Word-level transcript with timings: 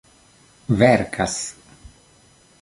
verkas 0.79 1.33